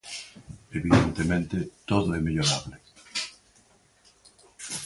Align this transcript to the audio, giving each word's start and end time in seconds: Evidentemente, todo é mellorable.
Evidentemente, 0.79 1.57
todo 1.89 2.07
é 2.17 2.19
mellorable. 2.21 2.75